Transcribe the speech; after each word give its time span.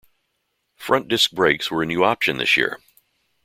Front 0.77 1.09
disc 1.09 1.29
brakes 1.29 1.69
were 1.69 1.83
a 1.83 1.85
new 1.85 2.03
option 2.03 2.37
this 2.39 2.57
year. 2.57 2.79